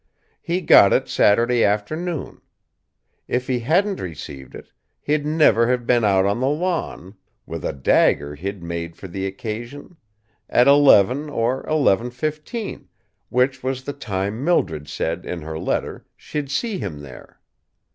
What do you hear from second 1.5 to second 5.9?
afternoon. If he hadn't received it, he'd never have